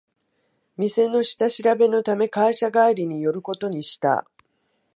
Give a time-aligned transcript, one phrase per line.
[0.77, 4.25] 店の下調べのため会社帰りに寄ることにした